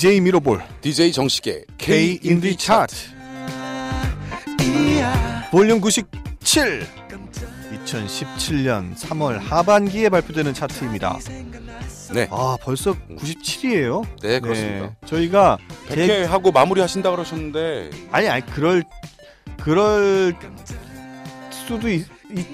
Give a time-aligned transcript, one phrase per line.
[0.00, 2.96] DJ 미로볼 DJ 정식의 K 인디 차트
[5.50, 6.86] 볼륨 97
[7.84, 11.18] 2017년 3월 하반기에 발표되는 차트입니다.
[12.14, 12.28] 네.
[12.30, 14.06] 아 벌써 97이에요.
[14.22, 14.96] 네, 그렇습니다.
[15.04, 18.82] 저희가 100회 하고 마무리 하신다 그러셨는데 아니 아니 그럴
[19.60, 20.34] 그럴
[21.50, 22.46] 수도 있, 있-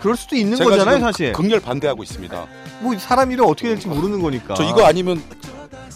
[0.00, 1.34] 그럴 수도 있는 거잖아요 사실.
[1.34, 2.46] 극렬 반대하고 있습니다.
[2.80, 4.54] 뭐 사람 일은 어떻게 될지 모르는 거니까.
[4.54, 5.22] 저 이거 아니면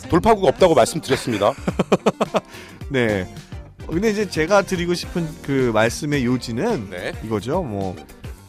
[0.09, 1.53] 돌파구가 없다고 말씀드렸습니다.
[2.91, 3.27] 네.
[3.87, 7.13] 어, 근데 이제 제가 드리고 싶은 그 말씀의 요지는 네.
[7.25, 7.63] 이거죠.
[7.63, 7.95] 뭐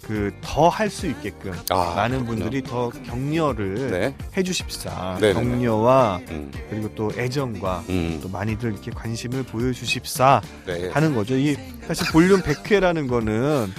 [0.01, 2.41] 그 더 할 수 있게끔 아, 많은 그렇군요.
[2.43, 4.15] 분들이 더 격려를 네.
[4.35, 5.17] 해주십사.
[5.21, 5.33] 네네네.
[5.51, 10.89] 격려와 음, 그리고 또 애정과 음, 또 많이들 이렇게 관심을 보여주십사 네.
[10.89, 11.35] 하는 거죠.
[11.37, 11.55] 이
[11.87, 13.71] 사실 볼륨 100회라는 거는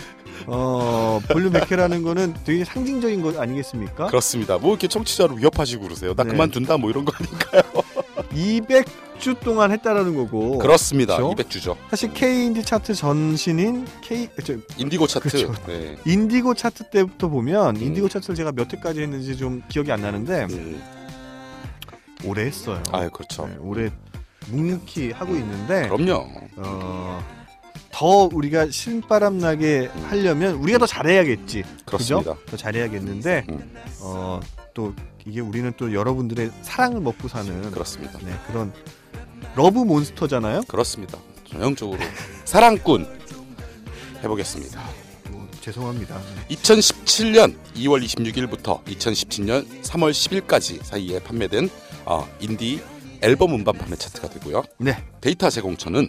[0.47, 4.07] 어 볼륨 100회라는 거는 되게 상징적인 것 아니겠습니까?
[4.07, 4.59] 그렇습니다.
[4.59, 6.15] 뭐 이렇게 청취자로 위협하시고 그러세요?
[6.15, 6.31] 나 네.
[6.31, 7.63] 그만둔다 뭐 이런 거 아닌가요?
[8.33, 10.59] 200주 동안 했다라는 거고.
[10.59, 11.17] 그렇습니다.
[11.17, 11.35] 그렇죠?
[11.43, 11.77] 200주죠.
[11.91, 15.29] 사실 K 인디 차트 전신인 K 저, 인디고 차트.
[15.29, 15.55] 그렇죠.
[15.67, 15.97] 네.
[16.05, 17.83] 인디고 차트 때부터 보면 음.
[17.83, 20.83] 인디고 차트를 제가 몇 회까지 했는지 좀 기억이 안 나는데 음.
[22.25, 22.83] 오래 했어요.
[22.93, 23.47] 아, 그렇죠.
[23.49, 23.91] 네, 오래
[24.49, 26.27] 묵묵히 하고 있는데 그럼요.
[26.57, 27.25] 어,
[27.93, 30.05] 더 우리가 신바람 나게 음.
[30.09, 31.62] 하려면 우리가 더 잘해야겠지.
[31.85, 32.35] 그렇습니다.
[32.35, 32.47] 그죠?
[32.47, 33.75] 더 잘해야겠는데 음.
[34.01, 34.41] 어,
[34.75, 34.95] 또
[35.27, 38.19] 이게 우리는 또 여러분들의 사랑을 먹고 사는 그렇습니다.
[38.25, 38.73] 네, 그런
[39.55, 40.62] love monster잖아요.
[40.63, 41.19] 그렇습니다.
[41.45, 42.01] 전형적으로
[42.45, 43.07] 사랑꾼
[44.25, 44.83] 해보겠습니다.
[45.31, 46.19] 뭐, 죄송합니다.
[46.48, 51.69] 2017년 2월 26일부터 2017년 3월 10일까지 사이에 판매된
[52.07, 52.81] 어, 인디
[53.20, 54.65] 앨범 음반 판매 차트가 되고요.
[54.79, 54.97] 네.
[55.20, 56.09] 데이터 제공처는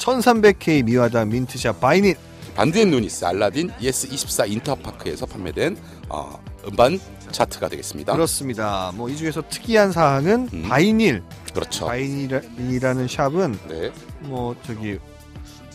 [0.00, 2.16] 1300K 미화당 민트샵 바이닐
[2.54, 5.76] 반디앤루니스, 알라딘, YES24 인터파크에서 판매된
[6.08, 6.98] 어, 음반
[7.30, 8.12] 차트가 되겠습니다.
[8.12, 8.92] 그렇습니다.
[8.96, 10.62] 뭐 이 중에서 특이한 사항은 음.
[10.68, 11.22] 바이닐
[11.54, 11.86] 그렇죠.
[11.86, 14.98] 바이닐이라는 shop은 네, 뭐 저기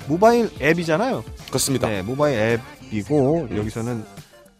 [0.08, 1.24] 모바일 앱이잖아요.
[1.48, 1.88] 그렇습니다.
[1.88, 2.60] 네, 모바일
[2.92, 3.58] 앱이고 음.
[3.58, 4.04] 여기서는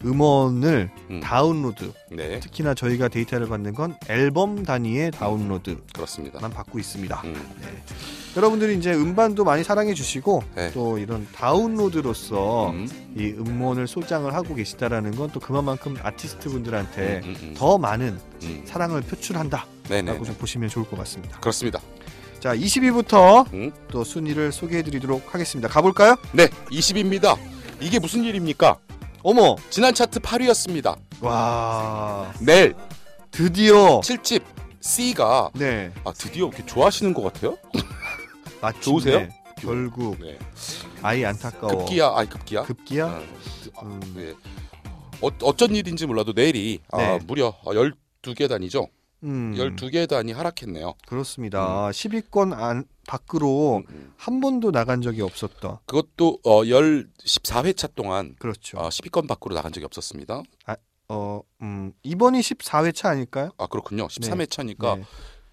[0.04, 1.20] 음원을 음.
[1.20, 6.40] 다운로드 네, 특히나 저희가 데이터를 받는 건 앨범 단위의 다운로드만 그렇습니다.
[6.40, 7.22] 받고 있습니다.
[7.26, 7.36] 음,
[8.36, 10.72] 여러분들이 이제 음반도 많이 사랑해 주시고 네.
[10.74, 17.36] 또 이런 다운로드로서 음, 이 음원을 소장을 하고 계시다라는 건 또 그만큼 아티스트 분들한테 음,
[17.42, 18.62] 음, 더 많은 음.
[18.66, 21.40] 사랑을 표출한다라고 네네, 좀 보시면 좋을 것 같습니다.
[21.40, 21.80] 그렇습니다.
[22.40, 23.72] 자, 20위부터 음.
[23.90, 25.68] 또 순위를 소개해 드리도록 하겠습니다.
[25.68, 26.16] 가볼까요?
[26.32, 27.38] 네, 20입니다.
[27.82, 28.78] 이게 무슨 일입니까?
[29.24, 29.56] 어머!
[29.72, 30.96] 지난 차트 8위였습니다.
[31.22, 32.76] 와, 넬
[33.32, 34.44] 드디어 7집
[34.80, 35.92] C가 네.
[36.06, 37.58] 아 드디어 이렇게 좋아하시는 것 같아요?
[38.66, 39.28] 마침내 좋으세요?
[39.58, 40.38] 결국 네.
[41.02, 41.78] 아이 안타까워.
[41.86, 42.64] 급기야, 아이 급기야.
[42.64, 43.06] 급기야?
[43.08, 43.24] 아,
[43.78, 44.00] 아, 음.
[44.16, 44.34] 네.
[45.22, 47.20] 어, 어쩐 일인지 몰라도 내일이 아, 네.
[47.26, 48.90] 무려 12계단이죠.
[49.24, 49.54] 음.
[49.56, 50.96] 12계단이 하락했네요.
[51.08, 51.90] 그렇습니다.
[51.90, 54.14] 10위권 안 밖으로 음, 음.
[54.18, 55.78] 한 번도 나간 적이 없었던.
[55.86, 58.78] 그것도 어, 10, 14회차 동안 그렇죠.
[58.80, 60.42] 어, 10위권 밖으로 나간 적이 없었습니다.
[61.08, 63.52] 어, 음, 이번이 14회차 아닐까요?
[63.58, 64.08] 아 그렇군요.
[64.08, 65.06] 13회차니까 네.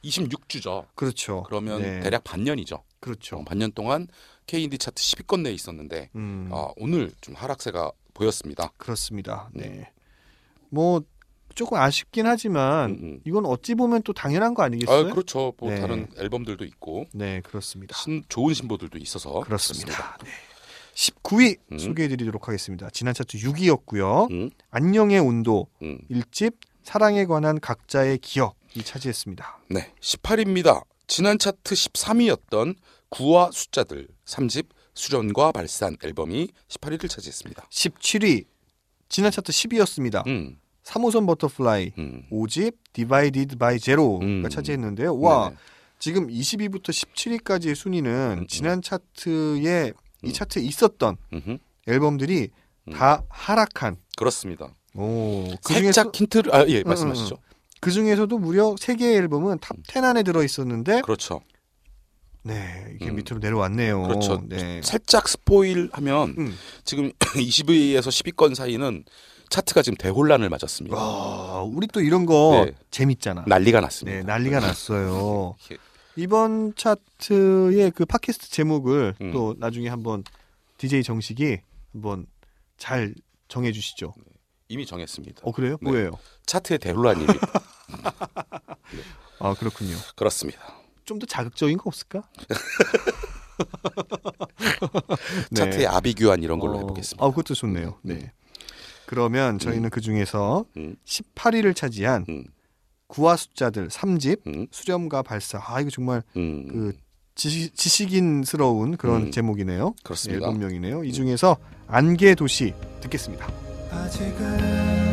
[0.03, 0.87] 26주죠.
[0.95, 1.43] 그렇죠.
[1.45, 2.01] 그러면 네.
[2.01, 2.83] 대략 반년이죠.
[3.03, 3.37] 그렇죠.
[3.37, 4.07] 어, 반년 동안
[4.47, 6.49] K인디 차트 10위권 내에 있었는데 음.
[6.51, 8.73] 어, 오늘 좀 하락세가 보였습니다.
[8.77, 9.51] 그렇습니다.
[9.53, 9.69] 네.
[9.69, 9.93] 네.
[10.71, 11.03] 뭐
[11.55, 13.21] 조금 아쉽긴 하지만 음, 음.
[13.27, 15.11] 이건 어찌 보면 또 당연한 거아 아니겠어요?
[15.11, 15.53] 그렇죠.
[15.59, 15.81] 뭐 네.
[15.81, 17.97] 다른 앨범들도 있고 네, 그렇습니다.
[17.97, 20.17] 신, 좋은 신보들도 있어서 그렇습니다.
[20.25, 20.31] 네.
[20.95, 21.79] 19위 음.
[21.79, 22.89] 소개해 드리도록 하겠습니다.
[22.91, 24.31] 지난 차트 6위였고요.
[24.31, 25.99] 음, 안녕의 온도 음.
[26.11, 29.59] 1집 사랑에 관한 각자의 기억이 차지했습니다.
[29.71, 30.85] 네, 18위입니다.
[31.07, 32.77] 지난 차트 13위였던
[33.11, 37.67] 9와 숫자들 3집 수렴과 발산 앨범이 18위를 차지했습니다.
[37.71, 38.45] 17위
[39.09, 40.27] 지난 차트 10위였습니다.
[40.27, 42.25] 음, 3호선 버터플라이 음.
[42.31, 44.49] 5집 Divided By Zero가 음.
[44.49, 45.19] 차지했는데요.
[45.19, 45.57] 와 네네.
[45.99, 48.47] 지금 20위부터 17위까지의 순위는 음.
[48.49, 49.93] 지난 차트에
[50.25, 50.33] 이 음.
[50.33, 51.59] 차트에 있었던 음흠.
[51.87, 52.49] 앨범들이
[52.89, 52.93] 음.
[52.93, 53.97] 다 하락한.
[54.17, 54.75] 그렇습니다.
[54.95, 57.37] 오, 그 살짝 중에서 힌트를 아 예 말씀하시죠.
[57.83, 61.41] 그 중에서도 무려 세 개의 앨범은 top 10 안에 들어 있었는데 그렇죠.
[62.45, 63.17] 네 이게 음.
[63.17, 64.03] 밑으로 내려왔네요.
[64.05, 64.41] 그렇죠.
[64.49, 64.81] 네.
[64.85, 66.55] 살짝 spoil하면 음.
[66.85, 69.05] 지금 20위에서 10위권 사이는
[69.51, 70.97] 차트가 지금 대혼란을 맞았습니다.
[70.97, 72.73] 와, 우리 또 이런 거 네.
[72.93, 73.45] 재밌잖아.
[73.49, 74.17] 난리가 났습니다.
[74.17, 75.57] 네, 난리가 났어요.
[75.69, 75.83] 이렇게,
[76.15, 79.33] 이번 차트의 그 팟캐스트 제목을 음.
[79.33, 80.23] 또 나중에 한번
[80.79, 81.59] DJ 정식이
[81.93, 82.27] 한번
[82.79, 83.13] 잘
[83.49, 84.15] 정해 주시죠.
[84.69, 85.43] 이미 정했습니다.
[85.43, 85.79] 어 그래요?
[85.83, 85.91] 네.
[85.91, 86.13] 뭐예요?
[86.47, 87.35] 차트의 대혼란입니다.
[89.41, 89.97] 아 그렇군요.
[90.17, 90.61] 그렇습니다.
[91.05, 92.23] 좀 더 자극적인 거 없을까?
[95.51, 95.55] 네.
[95.57, 97.25] 차트의 아비규환 이런 걸로 어, 해보겠습니다.
[97.25, 97.99] 아 그것도 좋네요.
[98.03, 98.33] 네.
[99.07, 100.97] 그러면 저희는 그 중에서 음.
[101.05, 102.45] 18위를 차지한 음.
[103.09, 105.61] 구화 숫자들 3집, 음, 수렴과 발사.
[105.63, 106.93] 아 이거 정말 음, 그
[107.35, 109.31] 지식, 지식인스러운 그런 음.
[109.31, 109.95] 제목이네요.
[110.03, 110.47] 그렇습니다.
[110.47, 111.05] 앨범명이네요.
[111.05, 111.57] 이 중에서
[111.89, 112.73] 안개 도시
[113.03, 113.49] 듣겠습니다.
[113.91, 115.12] 아직은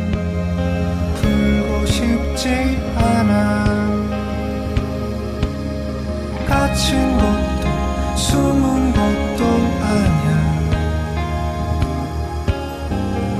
[1.90, 3.64] 싶지 않아.
[6.46, 9.44] 갇힌 것도 숨은 것도
[9.82, 10.30] 아니야.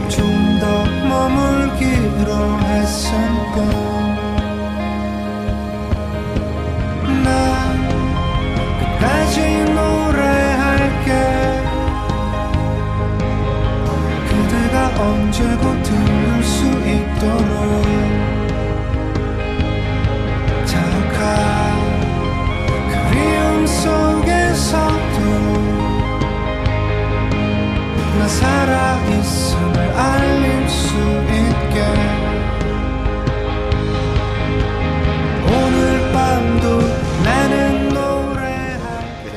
[0.08, 2.30] 좀 더 머물기로
[2.60, 3.10] 했을
[7.02, 7.28] 뿐나
[8.78, 11.08] 끝까지 노래할게.
[14.28, 17.89] 그대가 언제고 들을 수 있도록
[29.94, 31.80] 알릴 수 있게
[35.46, 36.78] 오늘 밤도
[37.24, 39.30] 나는 노래할게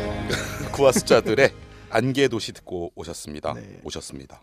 [0.73, 1.53] 구화 숫자들의
[1.89, 3.53] 안개 도시 듣고 오셨습니다.
[3.53, 3.79] 네.
[3.83, 4.41] 오셨습니다.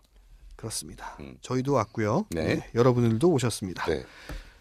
[0.55, 1.17] 그렇습니다.
[1.19, 1.35] 음.
[1.41, 2.25] 저희도 왔고요.
[2.29, 2.69] 네.
[2.75, 3.85] 여러분들도 오셨습니다.
[3.87, 4.03] 네.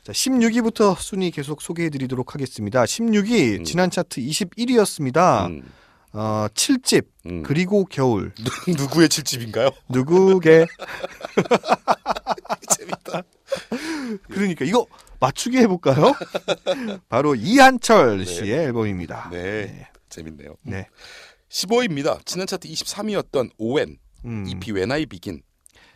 [0.02, 2.82] 자, 16위부터 순위 계속 소개해 드리도록 하겠습니다.
[2.84, 3.64] 16위 음.
[3.64, 5.46] 지난 차트 21위였습니다.
[5.46, 5.62] 음,
[6.12, 7.42] 어, 7집 음.
[7.42, 8.32] 그리고 겨울
[8.66, 9.70] 누, 누구의 칠집인가요?
[9.88, 10.66] 누구게
[12.76, 13.22] 재밌다.
[14.28, 14.86] 그러니까 이거
[15.20, 16.12] 맞추기 해볼까요?
[17.08, 18.24] 바로 이한철 네.
[18.24, 19.28] 씨의 앨범입니다.
[19.30, 19.88] 네.
[20.08, 20.56] 재밌네요.
[20.62, 20.88] 네.
[21.50, 22.24] 15위입니다.
[22.26, 25.42] 지난 차트 23위였던 ON 음, EP When I Begin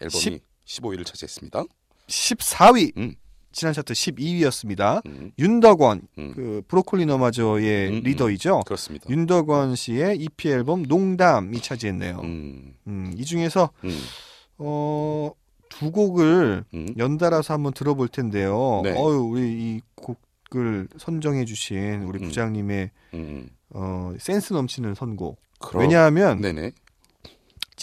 [0.01, 1.65] 앨범이 십- 15위를 차지했습니다.
[2.09, 3.15] 14위 음.
[3.55, 5.05] 지난 차트 12위였습니다.
[5.07, 6.33] 음, 윤덕원 음.
[6.35, 8.01] 그 브로콜리 너마저의 음, 음.
[8.03, 8.61] 리더이죠.
[8.67, 9.09] 그렇습니다.
[9.09, 12.21] 윤덕원 씨의 EP 앨범 농담이 차지했네요.
[12.25, 12.75] 음.
[12.89, 13.99] 음, 이 중에서 음,
[14.59, 15.31] 어,
[15.71, 16.89] 두 곡을 음.
[16.99, 18.81] 연달아서 한번 들어볼 텐데요.
[18.85, 18.91] 네.
[18.91, 22.27] 어유 우리 이 곡을 선정해 주신 우리 음.
[22.29, 23.49] 부장님의 음.
[23.71, 25.41] 어, 센스 넘치는 선곡.
[25.61, 26.73] 그럼- 왜냐하면 네네.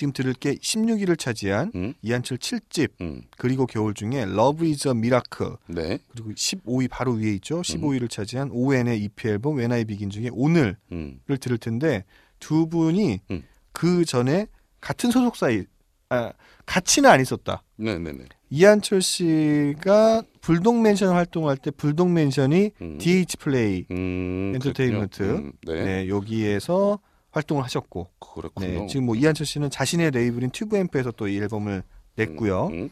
[0.01, 4.25] 지금 들을 게 16위를 차지한 음, 이한철 7집 음, 그리고 겨울 중에
[4.63, 5.99] is a Miracle 네.
[6.11, 7.61] 그리고 15위 바로 위에 있죠.
[7.61, 12.03] 15위를 차지한 ON의 EP 앨범 When I Begin 중에 오늘을 음, 들을 텐데
[12.39, 13.43] 두 분이 음.
[13.73, 14.47] 그 전에
[14.79, 15.65] 같은 소속사에
[16.09, 16.33] 아,
[16.65, 17.61] 같이는 안 있었다.
[17.75, 18.25] 네네네.
[18.49, 25.21] 이한철 씨가 불독 맨션 활동할 때 불독 맨션이 음, DH 플레이 음, 엔터테인먼트.
[25.21, 25.83] 음, 네.
[25.83, 26.07] 네.
[26.09, 26.99] 여기에서
[27.31, 28.81] 활동을 하셨고 그렇군요.
[28.81, 31.83] 네, 지금 뭐 이한철 씨는 자신의 레이블인 튜브앰프에서 또 이 앨범을
[32.15, 32.67] 냈고요.
[32.67, 32.89] 음,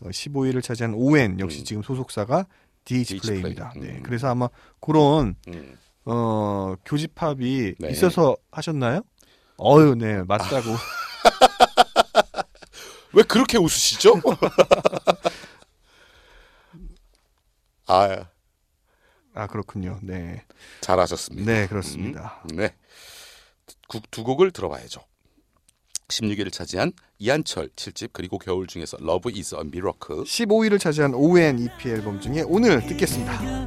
[0.00, 1.64] 어, 15위를 차지한 ON 역시 음.
[1.64, 2.46] 지금 소속사가
[2.84, 3.70] DH, DH 플레이입니다.
[3.70, 3.92] 플레이.
[3.92, 4.02] 네, 음.
[4.02, 4.48] 그래서 아마
[4.80, 5.78] 그런 음.
[6.04, 7.90] 어, 교집합이 네.
[7.90, 9.02] 있어서 하셨나요?
[9.58, 10.70] 어유, 네 맞다고.
[13.14, 14.20] 왜 그렇게 웃으시죠?
[17.86, 18.26] 아,
[19.34, 19.98] 아 그렇군요.
[20.02, 20.44] 네,
[20.80, 21.52] 잘하셨습니다.
[21.52, 22.42] 네 그렇습니다.
[22.50, 22.74] 음, 네.
[23.88, 25.00] 두, 두 곡을 들어봐야죠.
[26.08, 31.88] 16위를 차지한 이한철 7집 그리고 겨울 중에서 Love is a Miracle 15위를 차지한 ON EP
[31.90, 33.66] 앨범 중에 오늘 듣겠습니다.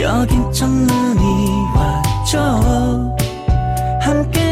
[0.00, 3.16] 여긴 첫눈이 왔죠.
[4.00, 4.47] 함께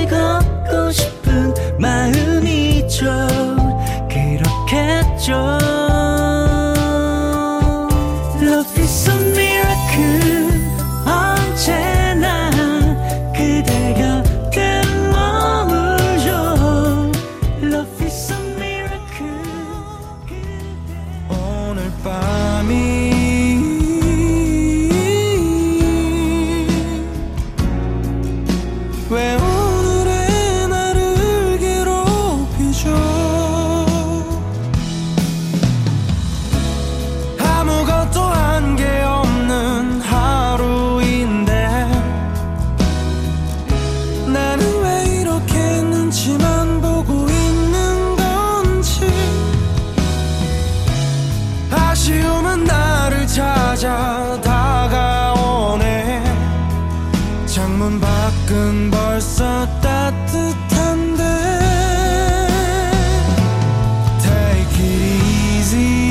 [52.07, 56.23] 아쉬움은 나를 찾아 다가오네.
[57.47, 61.25] 창문 밖은 벌써 따뜻한데.
[64.23, 65.03] Take it
[65.59, 66.07] easy.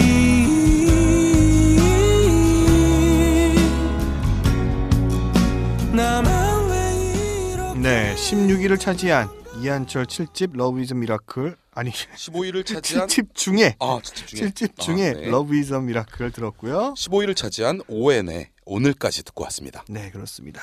[5.93, 9.29] 나만 왜 이렇게 네 16위를 차지한
[9.65, 15.09] 이한철 7집 Love Is Miracle 아니 15위를 차지한 7집 중에 아, 7집 중에 7집 중에
[15.09, 15.27] 아, 네.
[15.29, 16.93] Love Is Miracle을 들었고요.
[16.95, 19.83] 15위를 차지한 ON의 오늘까지 듣고 왔습니다.
[19.89, 20.61] 네, 그렇습니다.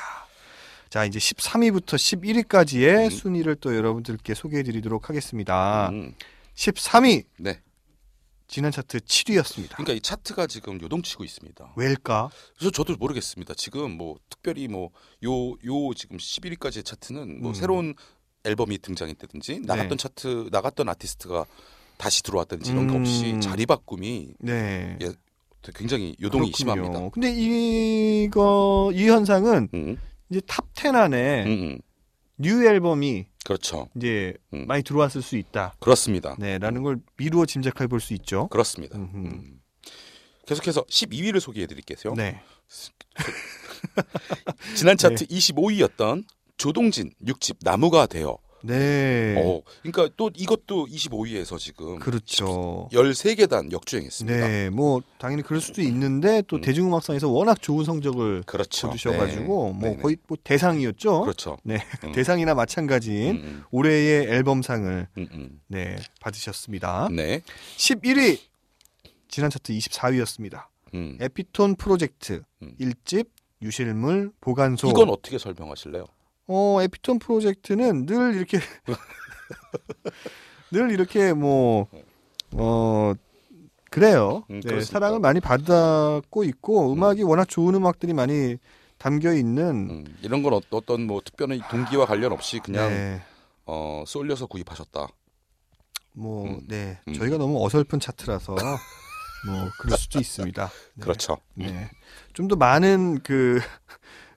[0.89, 3.11] 자, 이제 13위부터 11위까지의 음.
[3.11, 5.89] 순위를 또 여러분들께 소개해 드리도록 하겠습니다.
[5.91, 6.15] 음,
[6.55, 7.61] 13위 네.
[8.47, 9.71] 지난 차트 7위였습니다.
[9.71, 11.73] 그러니까 이 차트가 지금 요동치고 있습니다.
[11.77, 12.31] 왜일까?
[12.57, 13.55] 그래서 저도 모르겠습니다.
[13.55, 14.91] 지금 뭐 특별히 뭐
[15.25, 17.55] 요 요 지금 11위까지의 차트는 뭐 음.
[17.55, 17.95] 새로운
[18.45, 19.97] 앨범이 등장했다든지 나갔던 네.
[19.97, 21.47] 차트 나갔던 아티스트가
[21.99, 23.01] 다시 들어왔다든지 이런 게 음.
[23.01, 24.99] 없이 자리 바꿈이 네.
[25.03, 25.13] 예,
[25.75, 26.75] 굉장히 요동이 그렇군요.
[26.75, 27.09] 심합니다.
[27.11, 29.97] 근데 이거 이 현상은 음,
[30.31, 31.79] 이제 top 10 안에 음, 음.
[32.39, 33.89] new 앨범이 그렇죠.
[33.97, 34.67] 이제 음.
[34.67, 35.75] 많이 들어왔을 수 있다.
[35.81, 36.35] 그렇습니다.
[36.39, 38.49] 네, 라는 걸 미루어 짐작해 볼 수 있죠.
[38.49, 38.99] 그렇습니다.
[38.99, 39.61] 음.
[40.47, 42.15] 계속해서 12위를 소개해 드릴게요.
[42.17, 42.41] 네.
[44.75, 46.25] 지난 차트 25위였던
[46.63, 48.39] 조동진 6집 나무가 되어.
[48.63, 49.35] 네.
[49.37, 52.89] 어, 그러니까 또 이것도 25위에서 지금 그렇죠.
[52.93, 54.47] 13계단 역주행했습니다.
[54.47, 56.61] 네, 뭐 당연히 그럴 수도 있는데 또 음.
[56.61, 58.87] 대중음악상에서 워낙 좋은 성적을 그렇죠.
[58.87, 59.45] 거두셔 가지고 네.
[59.49, 59.97] 뭐 네네.
[59.97, 61.23] 거의 뭐 대상이었죠.
[61.23, 61.59] 그렇죠.
[61.65, 62.13] 네, 음.
[62.15, 67.09] 대상이나 마찬가지인 음, 올해의 앨범상을 음, 음, 네 받으셨습니다.
[67.09, 67.17] 음.
[67.17, 67.43] 네.
[67.77, 68.39] 11위
[69.27, 70.67] 지난 차트 24위였습니다.
[70.95, 71.19] 음.
[71.21, 72.77] 에피톤 프로젝트 음.
[72.79, 73.27] 1집
[73.63, 74.87] 유실물 보관소.
[74.87, 76.05] 이건 어떻게 설명하실래요?
[76.49, 78.59] 어 에피톤 프로젝트는 늘 이렇게
[80.71, 81.89] 늘 이렇게 뭐
[82.55, 83.15] 어
[83.91, 84.45] 그래요.
[84.51, 84.81] 음, 네?
[84.83, 88.57] 사랑을 많이 받았고 있고 음악이 워낙 좋은 음악들이 많이
[88.99, 93.23] 담겨 있는 음, 이런 건 어, 어떤 뭐 특별한 동기와 관련 없이 그냥 네,
[93.67, 95.09] 어, 쏠려서 구입하셨다.
[96.15, 97.15] 뭐 음, 네, 음.
[97.15, 100.67] 저희가 너무 어설픈 차트라서 뭐 그럴 수도 있습니다.
[100.95, 101.39] 네, 그렇죠.
[101.55, 101.91] 네,
[102.35, 103.61] 좀 더 많은 그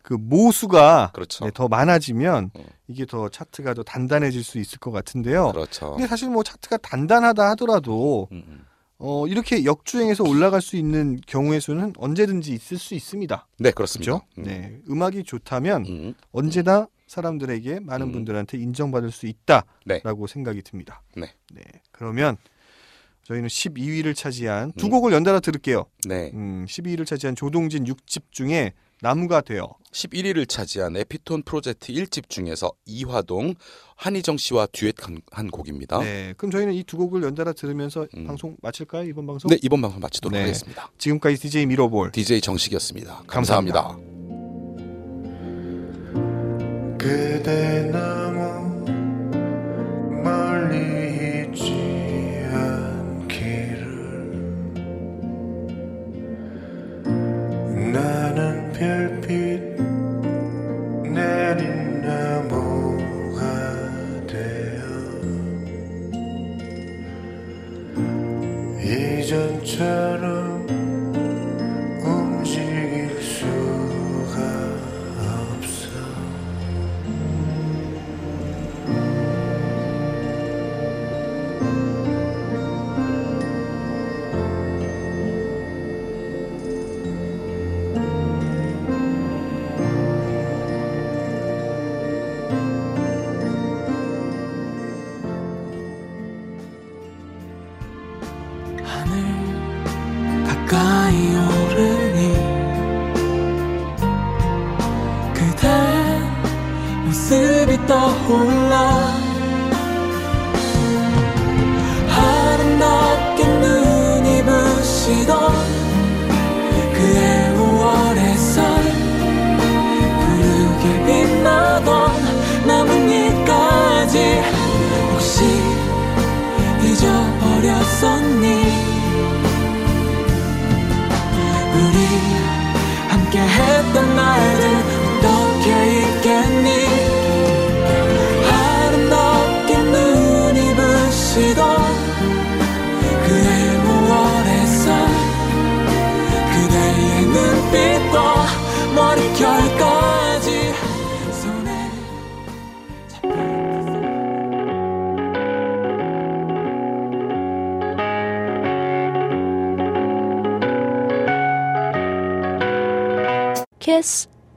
[0.05, 1.45] 그 모수가 그렇죠.
[1.45, 2.63] 네, 더 많아지면 음.
[2.88, 5.51] 이게 더 차트가 더 단단해질 수 있을 것 같은데요.
[5.51, 5.93] 그렇죠.
[5.93, 8.65] 근데 사실 뭐 차트가 단단하다 하더라도 음, 음.
[9.00, 13.47] 어, 이렇게 역주행해서 올라갈 수 있는 경우의 수는 언제든지 있을 수 있습니다.
[13.57, 14.19] 네, 그렇습니다.
[14.19, 14.47] 그렇죠?
[14.47, 18.12] 네, 음악이 좋다면 음, 언제나 사람들에게 많은 음.
[18.12, 20.33] 분들한테 인정받을 수 있다라고 네.
[20.33, 21.01] 생각이 듭니다.
[21.17, 21.33] 네.
[21.91, 22.38] 그러면
[23.24, 24.91] 저희는 12위를 차지한 두 음.
[24.91, 25.85] 곡을 연달아 들을게요.
[26.07, 26.29] 네.
[26.35, 33.53] 음, 12위를 차지한 조동진 6집 중에 나무가 되어 11위를 차지한 에피톤 프로젝트 1집 중에서 이화동,
[33.95, 35.99] 한희정 씨와 듀엣한 한 곡입니다.
[35.99, 36.05] 네.
[36.05, 38.27] 네, 그럼 저희는 이 두 곡을 연달아 들으면서 음.
[38.27, 39.03] 방송 마칠까요?
[39.09, 39.49] 이번 방송?
[39.61, 40.41] 이번 방송 마치도록 네.
[40.41, 40.89] 하겠습니다.
[40.97, 43.23] 지금까지 DJ 미로볼 DJ 정식이었습니다.
[43.27, 43.97] 감사합니다.
[46.97, 48.04] 감사합니다.